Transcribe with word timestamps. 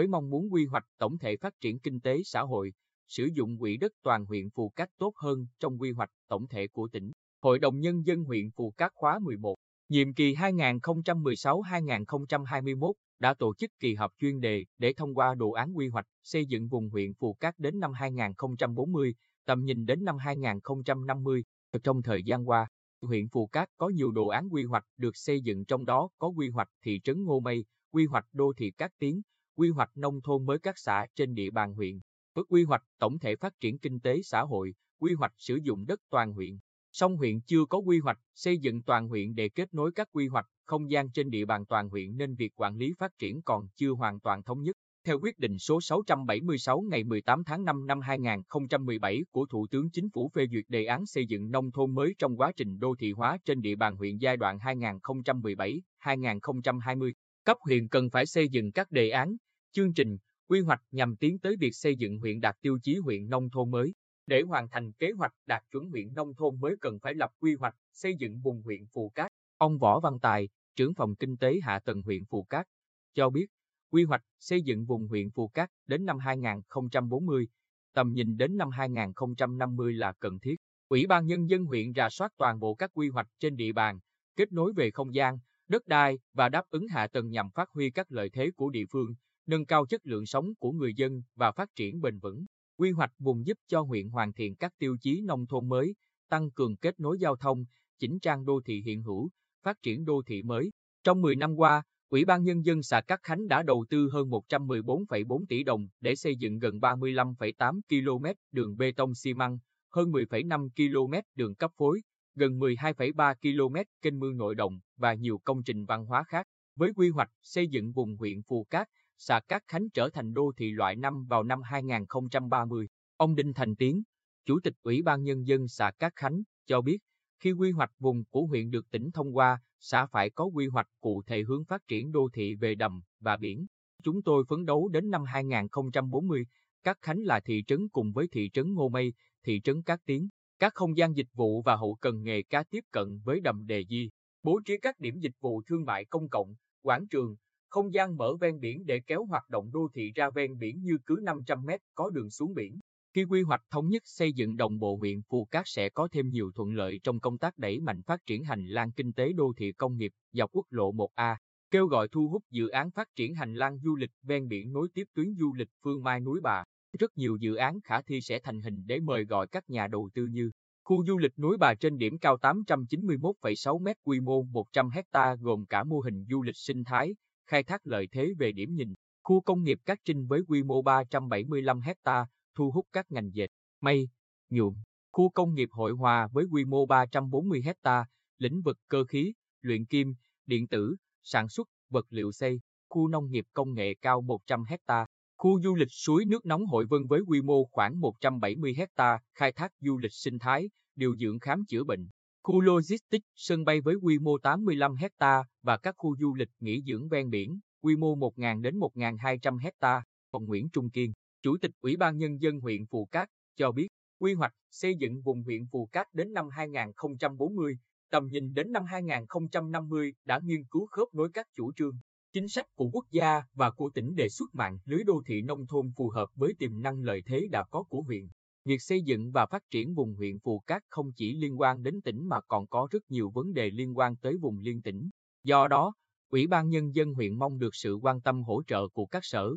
với 0.00 0.06
mong 0.06 0.30
muốn 0.30 0.52
quy 0.52 0.66
hoạch 0.66 0.84
tổng 0.98 1.18
thể 1.18 1.36
phát 1.36 1.60
triển 1.60 1.78
kinh 1.78 2.00
tế 2.00 2.22
xã 2.24 2.40
hội, 2.40 2.72
sử 3.08 3.28
dụng 3.34 3.58
quỹ 3.58 3.76
đất 3.76 3.92
toàn 4.02 4.24
huyện 4.24 4.50
Phù 4.50 4.68
Cát 4.68 4.90
tốt 4.98 5.12
hơn 5.16 5.46
trong 5.58 5.80
quy 5.80 5.92
hoạch 5.92 6.10
tổng 6.28 6.48
thể 6.48 6.68
của 6.68 6.88
tỉnh. 6.92 7.12
Hội 7.42 7.58
đồng 7.58 7.80
Nhân 7.80 8.06
dân 8.06 8.24
huyện 8.24 8.50
Phù 8.50 8.70
Cát 8.70 8.92
khóa 8.94 9.18
11, 9.18 9.56
nhiệm 9.88 10.14
kỳ 10.14 10.34
2016-2021 10.34 12.92
đã 13.18 13.34
tổ 13.34 13.54
chức 13.54 13.70
kỳ 13.80 13.94
họp 13.94 14.12
chuyên 14.18 14.40
đề 14.40 14.64
để 14.78 14.92
thông 14.96 15.14
qua 15.14 15.34
đồ 15.34 15.50
án 15.50 15.76
quy 15.76 15.88
hoạch 15.88 16.06
xây 16.22 16.46
dựng 16.46 16.68
vùng 16.68 16.90
huyện 16.90 17.14
Phù 17.14 17.34
Cát 17.34 17.58
đến 17.58 17.80
năm 17.80 17.92
2040, 17.92 19.14
tầm 19.46 19.64
nhìn 19.64 19.86
đến 19.86 20.04
năm 20.04 20.18
2050. 20.18 21.44
Trong 21.82 22.02
thời 22.02 22.22
gian 22.22 22.48
qua, 22.48 22.68
huyện 23.02 23.28
Phù 23.28 23.46
Cát 23.46 23.68
có 23.76 23.88
nhiều 23.88 24.10
đồ 24.10 24.28
án 24.28 24.52
quy 24.52 24.64
hoạch 24.64 24.84
được 24.96 25.16
xây 25.16 25.40
dựng 25.40 25.64
trong 25.64 25.84
đó 25.84 26.08
có 26.18 26.28
quy 26.28 26.48
hoạch 26.48 26.68
thị 26.84 27.00
trấn 27.04 27.24
Ngô 27.24 27.40
Mây, 27.40 27.64
quy 27.92 28.06
hoạch 28.06 28.26
đô 28.32 28.52
thị 28.56 28.70
Cát 28.70 28.90
Tiến, 28.98 29.22
quy 29.60 29.70
hoạch 29.70 29.90
nông 29.94 30.22
thôn 30.22 30.46
mới 30.46 30.58
các 30.58 30.78
xã 30.78 31.06
trên 31.14 31.34
địa 31.34 31.50
bàn 31.50 31.74
huyện, 31.74 32.00
với 32.34 32.44
quy 32.48 32.64
hoạch 32.64 32.82
tổng 32.98 33.18
thể 33.18 33.36
phát 33.36 33.52
triển 33.60 33.78
kinh 33.78 34.00
tế 34.00 34.22
xã 34.22 34.42
hội, 34.42 34.74
quy 35.00 35.14
hoạch 35.14 35.32
sử 35.36 35.58
dụng 35.62 35.86
đất 35.86 36.00
toàn 36.10 36.32
huyện. 36.32 36.58
Song 36.92 37.16
huyện 37.16 37.40
chưa 37.40 37.64
có 37.64 37.78
quy 37.78 37.98
hoạch 37.98 38.18
xây 38.34 38.58
dựng 38.58 38.82
toàn 38.82 39.08
huyện 39.08 39.34
để 39.34 39.48
kết 39.48 39.74
nối 39.74 39.92
các 39.94 40.08
quy 40.12 40.28
hoạch 40.28 40.46
không 40.64 40.90
gian 40.90 41.10
trên 41.10 41.30
địa 41.30 41.44
bàn 41.44 41.66
toàn 41.66 41.88
huyện 41.88 42.16
nên 42.16 42.34
việc 42.34 42.52
quản 42.56 42.76
lý 42.76 42.94
phát 42.98 43.18
triển 43.18 43.42
còn 43.42 43.68
chưa 43.76 43.90
hoàn 43.90 44.20
toàn 44.20 44.42
thống 44.42 44.62
nhất. 44.62 44.76
Theo 45.06 45.20
quyết 45.20 45.38
định 45.38 45.58
số 45.58 45.80
676 45.80 46.80
ngày 46.80 47.04
18 47.04 47.44
tháng 47.44 47.64
5 47.64 47.86
năm 47.86 48.00
2017 48.00 49.24
của 49.30 49.46
Thủ 49.46 49.66
tướng 49.70 49.90
Chính 49.90 50.10
phủ 50.10 50.30
phê 50.34 50.46
duyệt 50.52 50.64
đề 50.68 50.84
án 50.84 51.06
xây 51.06 51.26
dựng 51.26 51.50
nông 51.50 51.72
thôn 51.72 51.94
mới 51.94 52.14
trong 52.18 52.36
quá 52.36 52.52
trình 52.56 52.78
đô 52.78 52.94
thị 52.98 53.12
hóa 53.12 53.38
trên 53.44 53.60
địa 53.60 53.76
bàn 53.76 53.96
huyện 53.96 54.16
giai 54.16 54.36
đoạn 54.36 54.58
2017-2020, 54.58 57.12
cấp 57.44 57.56
huyện 57.60 57.88
cần 57.88 58.10
phải 58.10 58.26
xây 58.26 58.48
dựng 58.48 58.72
các 58.72 58.90
đề 58.90 59.10
án, 59.10 59.36
chương 59.72 59.92
trình, 59.94 60.18
quy 60.48 60.60
hoạch 60.60 60.82
nhằm 60.90 61.16
tiến 61.16 61.38
tới 61.38 61.56
việc 61.56 61.70
xây 61.72 61.96
dựng 61.96 62.18
huyện 62.18 62.40
đạt 62.40 62.56
tiêu 62.60 62.78
chí 62.82 62.96
huyện 62.96 63.28
nông 63.28 63.50
thôn 63.50 63.70
mới. 63.70 63.94
Để 64.26 64.42
hoàn 64.42 64.68
thành 64.68 64.92
kế 64.92 65.10
hoạch 65.10 65.32
đạt 65.46 65.62
chuẩn 65.70 65.90
huyện 65.90 66.14
nông 66.14 66.34
thôn 66.34 66.60
mới 66.60 66.76
cần 66.80 66.98
phải 66.98 67.14
lập 67.14 67.30
quy 67.40 67.54
hoạch 67.54 67.74
xây 67.92 68.14
dựng 68.18 68.40
vùng 68.40 68.62
huyện 68.62 68.86
Phù 68.92 69.12
Cát. 69.14 69.32
Ông 69.58 69.78
Võ 69.78 70.00
Văn 70.00 70.18
Tài, 70.22 70.48
trưởng 70.76 70.94
phòng 70.94 71.14
kinh 71.14 71.36
tế 71.36 71.60
hạ 71.62 71.80
tầng 71.84 72.02
huyện 72.02 72.24
Phù 72.24 72.42
Cát, 72.42 72.66
cho 73.14 73.30
biết 73.30 73.46
quy 73.90 74.04
hoạch 74.04 74.22
xây 74.38 74.62
dựng 74.62 74.84
vùng 74.84 75.08
huyện 75.08 75.30
Phù 75.30 75.48
Cát 75.48 75.70
đến 75.86 76.04
năm 76.04 76.18
2040, 76.18 77.48
tầm 77.94 78.12
nhìn 78.12 78.36
đến 78.36 78.56
năm 78.56 78.70
2050 78.70 79.94
là 79.94 80.12
cần 80.20 80.38
thiết. 80.40 80.56
Ủy 80.88 81.06
ban 81.06 81.26
Nhân 81.26 81.50
dân 81.50 81.64
huyện 81.64 81.92
rà 81.96 82.08
soát 82.10 82.32
toàn 82.36 82.58
bộ 82.58 82.74
các 82.74 82.90
quy 82.94 83.08
hoạch 83.08 83.26
trên 83.38 83.56
địa 83.56 83.72
bàn, 83.72 83.98
kết 84.36 84.52
nối 84.52 84.72
về 84.72 84.90
không 84.90 85.14
gian, 85.14 85.38
đất 85.68 85.86
đai 85.86 86.18
và 86.34 86.48
đáp 86.48 86.64
ứng 86.70 86.88
hạ 86.88 87.06
tầng 87.06 87.30
nhằm 87.30 87.50
phát 87.50 87.70
huy 87.70 87.90
các 87.90 88.12
lợi 88.12 88.30
thế 88.30 88.50
của 88.56 88.70
địa 88.70 88.84
phương, 88.90 89.14
nâng 89.46 89.66
cao 89.66 89.86
chất 89.86 90.06
lượng 90.06 90.26
sống 90.26 90.54
của 90.58 90.72
người 90.72 90.94
dân 90.94 91.22
và 91.34 91.52
phát 91.52 91.68
triển 91.76 92.00
bền 92.00 92.18
vững. 92.18 92.44
Quy 92.76 92.90
hoạch 92.90 93.12
vùng 93.18 93.46
giúp 93.46 93.58
cho 93.68 93.80
huyện 93.80 94.08
hoàn 94.08 94.32
thiện 94.32 94.56
các 94.56 94.72
tiêu 94.78 94.96
chí 95.00 95.20
nông 95.20 95.46
thôn 95.46 95.68
mới, 95.68 95.94
tăng 96.28 96.50
cường 96.50 96.76
kết 96.76 97.00
nối 97.00 97.18
giao 97.18 97.36
thông, 97.36 97.64
chỉnh 97.98 98.18
trang 98.20 98.44
đô 98.44 98.60
thị 98.64 98.82
hiện 98.86 99.02
hữu, 99.02 99.30
phát 99.62 99.82
triển 99.82 100.04
đô 100.04 100.22
thị 100.26 100.42
mới. 100.42 100.70
Trong 101.04 101.22
10 101.22 101.36
năm 101.36 101.56
qua, 101.56 101.82
Ủy 102.10 102.24
ban 102.24 102.44
Nhân 102.44 102.64
dân 102.64 102.82
xã 102.82 103.00
Cát 103.00 103.20
Khánh 103.22 103.48
đã 103.48 103.62
đầu 103.62 103.84
tư 103.90 104.08
hơn 104.12 104.30
114,4 104.30 105.44
tỷ 105.48 105.64
đồng 105.64 105.88
để 106.00 106.14
xây 106.14 106.36
dựng 106.36 106.58
gần 106.58 106.78
35,8 106.78 107.80
km 107.88 108.26
đường 108.52 108.76
bê 108.76 108.92
tông 108.92 109.14
xi 109.14 109.34
măng, 109.34 109.58
hơn 109.90 110.12
10,5 110.12 110.68
km 110.76 111.14
đường 111.34 111.54
cấp 111.54 111.70
phối, 111.76 112.00
gần 112.34 112.58
12,3 112.58 113.34
km 113.34 113.76
kênh 114.02 114.18
mương 114.18 114.36
nội 114.36 114.54
đồng 114.54 114.80
và 114.96 115.14
nhiều 115.14 115.38
công 115.44 115.62
trình 115.62 115.84
văn 115.84 116.06
hóa 116.06 116.24
khác. 116.28 116.46
Với 116.76 116.92
quy 116.96 117.08
hoạch 117.08 117.30
xây 117.42 117.68
dựng 117.68 117.92
vùng 117.92 118.16
huyện 118.16 118.42
Phù 118.42 118.66
Cát, 118.70 118.88
xã 119.22 119.40
Cát 119.40 119.62
Khánh 119.68 119.90
trở 119.90 120.10
thành 120.10 120.34
đô 120.34 120.52
thị 120.56 120.70
loại 120.70 120.96
năm 120.96 121.24
vào 121.24 121.42
năm 121.42 121.62
2030. 121.62 122.88
Ông 123.16 123.34
Đinh 123.34 123.54
Thành 123.54 123.76
Tiến, 123.76 124.02
Chủ 124.44 124.60
tịch 124.62 124.74
Ủy 124.82 125.02
ban 125.02 125.22
Nhân 125.22 125.46
dân 125.46 125.68
xã 125.68 125.90
Cát 125.90 126.16
Khánh, 126.16 126.42
cho 126.66 126.80
biết, 126.80 126.98
khi 127.38 127.52
quy 127.52 127.70
hoạch 127.70 127.90
vùng 127.98 128.24
của 128.24 128.46
huyện 128.46 128.70
được 128.70 128.90
tỉnh 128.90 129.10
thông 129.10 129.36
qua, 129.36 129.62
xã 129.80 130.06
phải 130.06 130.30
có 130.30 130.44
quy 130.44 130.66
hoạch 130.66 130.86
cụ 131.00 131.22
thể 131.26 131.42
hướng 131.42 131.64
phát 131.64 131.82
triển 131.88 132.12
đô 132.12 132.28
thị 132.32 132.54
về 132.54 132.74
đầm 132.74 133.02
và 133.20 133.36
biển. 133.36 133.66
Chúng 134.02 134.22
tôi 134.22 134.44
phấn 134.48 134.66
đấu 134.66 134.88
đến 134.88 135.10
năm 135.10 135.24
2040, 135.24 136.46
Cát 136.82 137.02
Khánh 137.02 137.22
là 137.22 137.40
thị 137.40 137.64
trấn 137.66 137.88
cùng 137.88 138.12
với 138.12 138.28
thị 138.32 138.50
trấn 138.52 138.74
Ngô 138.74 138.88
Mây, 138.88 139.12
thị 139.44 139.60
trấn 139.64 139.82
Cát 139.82 140.00
Tiến, 140.06 140.28
các 140.58 140.74
không 140.74 140.96
gian 140.96 141.16
dịch 141.16 141.28
vụ 141.34 141.62
và 141.62 141.76
hậu 141.76 141.94
cần 141.94 142.22
nghề 142.22 142.42
cá 142.42 142.62
tiếp 142.62 142.84
cận 142.90 143.20
với 143.24 143.40
đầm 143.40 143.66
đề 143.66 143.84
di, 143.88 144.10
bố 144.42 144.60
trí 144.64 144.78
các 144.78 145.00
điểm 145.00 145.18
dịch 145.18 145.34
vụ 145.40 145.62
thương 145.66 145.84
mại 145.84 146.04
công 146.04 146.28
cộng, 146.28 146.54
quảng 146.82 147.08
trường, 147.08 147.36
không 147.70 147.94
gian 147.94 148.16
mở 148.16 148.36
ven 148.40 148.60
biển 148.60 148.86
để 148.86 149.00
kéo 149.06 149.24
hoạt 149.24 149.48
động 149.48 149.70
đô 149.72 149.88
thị 149.94 150.12
ra 150.14 150.30
ven 150.30 150.58
biển 150.58 150.82
như 150.82 150.98
cứ 151.06 151.20
500 151.22 151.64
mét 151.64 151.80
có 151.94 152.10
đường 152.10 152.30
xuống 152.30 152.54
biển. 152.54 152.80
Khi 153.14 153.24
quy 153.24 153.42
hoạch 153.42 153.62
thống 153.70 153.88
nhất 153.88 154.02
xây 154.04 154.32
dựng 154.32 154.56
đồng 154.56 154.78
bộ 154.78 154.96
huyện 154.96 155.22
Phù 155.28 155.44
Cát 155.44 155.62
sẽ 155.66 155.88
có 155.88 156.08
thêm 156.12 156.28
nhiều 156.28 156.50
thuận 156.54 156.72
lợi 156.72 157.00
trong 157.02 157.20
công 157.20 157.38
tác 157.38 157.58
đẩy 157.58 157.80
mạnh 157.80 158.02
phát 158.02 158.26
triển 158.26 158.44
hành 158.44 158.66
lang 158.66 158.92
kinh 158.92 159.12
tế 159.12 159.32
đô 159.32 159.52
thị 159.56 159.72
công 159.72 159.96
nghiệp 159.96 160.12
dọc 160.32 160.50
quốc 160.52 160.66
lộ 160.70 160.92
1A, 160.92 161.36
kêu 161.70 161.86
gọi 161.86 162.08
thu 162.08 162.28
hút 162.28 162.44
dự 162.50 162.68
án 162.68 162.90
phát 162.90 163.08
triển 163.16 163.34
hành 163.34 163.54
lang 163.54 163.78
du 163.78 163.96
lịch 163.96 164.10
ven 164.22 164.48
biển 164.48 164.72
nối 164.72 164.88
tiếp 164.94 165.04
tuyến 165.14 165.34
du 165.34 165.54
lịch 165.54 165.68
Phương 165.82 166.02
Mai 166.02 166.20
Núi 166.20 166.40
Bà. 166.42 166.64
Rất 166.98 167.16
nhiều 167.16 167.36
dự 167.36 167.54
án 167.54 167.80
khả 167.80 168.02
thi 168.02 168.20
sẽ 168.20 168.38
thành 168.38 168.60
hình 168.60 168.86
để 168.86 169.00
mời 169.00 169.24
gọi 169.24 169.46
các 169.46 169.70
nhà 169.70 169.86
đầu 169.86 170.10
tư 170.14 170.26
như 170.26 170.50
Khu 170.84 171.04
du 171.06 171.18
lịch 171.18 171.38
núi 171.38 171.56
Bà 171.56 171.74
trên 171.74 171.98
điểm 171.98 172.18
cao 172.18 172.36
891,6 172.36 173.78
m 173.78 173.88
quy 174.04 174.20
mô 174.20 174.42
100 174.42 174.88
ha 175.12 175.34
gồm 175.34 175.66
cả 175.66 175.84
mô 175.84 176.00
hình 176.00 176.24
du 176.30 176.42
lịch 176.42 176.56
sinh 176.56 176.84
thái, 176.84 177.14
khai 177.50 177.62
thác 177.62 177.86
lợi 177.86 178.08
thế 178.12 178.32
về 178.38 178.52
điểm 178.52 178.74
nhìn, 178.74 178.94
khu 179.22 179.40
công 179.40 179.62
nghiệp 179.62 179.78
Cát 179.84 179.98
Trinh 180.04 180.26
với 180.26 180.40
quy 180.48 180.62
mô 180.62 180.82
375 180.82 181.80
ha, 181.80 182.26
thu 182.54 182.70
hút 182.70 182.86
các 182.92 183.10
ngành 183.10 183.30
dệt, 183.34 183.46
may, 183.80 184.08
nhuộm, 184.50 184.74
khu 185.12 185.30
công 185.30 185.54
nghiệp 185.54 185.68
hội 185.72 185.92
hòa 185.92 186.28
với 186.32 186.44
quy 186.44 186.64
mô 186.64 186.86
340 186.86 187.62
ha, 187.82 188.04
lĩnh 188.38 188.62
vực 188.62 188.78
cơ 188.88 189.04
khí, 189.04 189.32
luyện 189.60 189.86
kim, 189.86 190.14
điện 190.46 190.68
tử, 190.68 190.96
sản 191.22 191.48
xuất, 191.48 191.68
vật 191.88 192.06
liệu 192.10 192.32
xây, 192.32 192.60
khu 192.88 193.08
nông 193.08 193.30
nghiệp 193.30 193.44
công 193.52 193.74
nghệ 193.74 193.94
cao 194.02 194.20
100 194.20 194.64
ha, 194.86 195.06
khu 195.38 195.60
du 195.62 195.74
lịch 195.74 195.92
suối 195.92 196.24
nước 196.24 196.46
nóng 196.46 196.66
Hội 196.66 196.86
Vân 196.86 197.06
với 197.06 197.20
quy 197.20 197.42
mô 197.42 197.64
khoảng 197.64 198.00
170 198.00 198.76
ha, 198.96 199.18
khai 199.34 199.52
thác 199.52 199.72
du 199.80 199.98
lịch 199.98 200.12
sinh 200.12 200.38
thái, 200.38 200.70
điều 200.96 201.16
dưỡng 201.16 201.38
khám 201.38 201.64
chữa 201.68 201.84
bệnh, 201.84 202.08
khu 202.42 202.60
logistics, 202.60 203.26
sân 203.34 203.64
bay 203.64 203.80
với 203.80 203.94
quy 203.94 204.18
mô 204.18 204.38
85 204.38 204.94
hecta 204.94 205.44
và 205.62 205.76
các 205.76 205.94
khu 205.98 206.16
du 206.16 206.34
lịch 206.34 206.48
nghỉ 206.60 206.82
dưỡng 206.86 207.08
ven 207.08 207.30
biển, 207.30 207.60
quy 207.82 207.96
mô 207.96 208.16
1.000 208.16 208.60
đến 208.60 208.78
1.200 208.78 209.58
hecta. 209.58 210.02
Ông 210.30 210.44
Nguyễn 210.44 210.68
Trung 210.72 210.90
Kiên, 210.90 211.12
Chủ 211.42 211.56
tịch 211.60 211.70
Ủy 211.80 211.96
ban 211.96 212.18
Nhân 212.18 212.40
dân 212.40 212.60
huyện 212.60 212.86
Phù 212.86 213.04
Cát, 213.04 213.28
cho 213.56 213.72
biết, 213.72 213.88
quy 214.18 214.34
hoạch 214.34 214.52
xây 214.70 214.94
dựng 214.94 215.22
vùng 215.22 215.42
huyện 215.42 215.66
Phù 215.72 215.86
Cát 215.92 216.06
đến 216.14 216.32
năm 216.32 216.48
2040, 216.48 217.78
tầm 218.10 218.28
nhìn 218.28 218.54
đến 218.54 218.72
năm 218.72 218.84
2050 218.84 220.14
đã 220.24 220.40
nghiên 220.44 220.64
cứu 220.64 220.86
khớp 220.86 221.08
nối 221.14 221.28
các 221.34 221.46
chủ 221.56 221.72
trương, 221.72 221.98
chính 222.32 222.48
sách 222.48 222.66
của 222.74 222.90
quốc 222.92 223.04
gia 223.10 223.42
và 223.54 223.70
của 223.70 223.90
tỉnh 223.94 224.14
đề 224.14 224.28
xuất 224.28 224.54
mạng 224.54 224.78
lưới 224.84 225.04
đô 225.04 225.22
thị 225.26 225.42
nông 225.42 225.66
thôn 225.66 225.92
phù 225.96 226.08
hợp 226.08 226.28
với 226.34 226.54
tiềm 226.58 226.82
năng 226.82 227.00
lợi 227.00 227.22
thế 227.26 227.48
đã 227.50 227.64
có 227.70 227.82
của 227.82 228.02
huyện. 228.02 228.28
Việc 228.64 228.82
xây 228.82 229.02
dựng 229.02 229.32
và 229.32 229.46
phát 229.46 229.62
triển 229.70 229.94
vùng 229.94 230.14
huyện 230.14 230.38
Phù 230.38 230.58
Cát 230.58 230.82
không 230.88 231.12
chỉ 231.12 231.34
liên 231.34 231.60
quan 231.60 231.82
đến 231.82 232.00
tỉnh 232.00 232.28
mà 232.28 232.40
còn 232.40 232.66
có 232.66 232.88
rất 232.90 233.10
nhiều 233.10 233.30
vấn 233.30 233.52
đề 233.52 233.70
liên 233.70 233.98
quan 233.98 234.16
tới 234.16 234.36
vùng 234.36 234.58
liên 234.58 234.82
tỉnh. 234.82 235.10
Do 235.44 235.68
đó, 235.68 235.92
Ủy 236.30 236.46
ban 236.46 236.68
Nhân 236.68 236.94
dân 236.94 237.14
huyện 237.14 237.38
mong 237.38 237.58
được 237.58 237.74
sự 237.74 237.94
quan 237.94 238.20
tâm 238.20 238.42
hỗ 238.42 238.62
trợ 238.66 238.88
của 238.88 239.06
các 239.06 239.24
sở, 239.24 239.50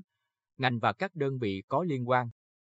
ngành 0.57 0.79
và 0.79 0.93
các 0.93 1.15
đơn 1.15 1.37
vị 1.39 1.63
có 1.67 1.83
liên 1.83 2.09
quan. 2.09 2.29